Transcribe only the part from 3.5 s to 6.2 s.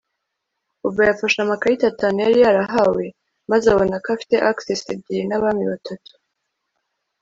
maze abona ko afite aces ebyiri nabami batatu